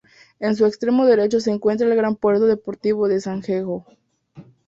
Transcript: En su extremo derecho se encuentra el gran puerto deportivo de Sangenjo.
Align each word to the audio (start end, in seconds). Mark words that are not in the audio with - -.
En 0.39 0.55
su 0.55 0.65
extremo 0.65 1.05
derecho 1.05 1.39
se 1.39 1.51
encuentra 1.51 1.85
el 1.87 1.95
gran 1.95 2.15
puerto 2.15 2.47
deportivo 2.47 3.07
de 3.07 3.21
Sangenjo. 3.21 3.85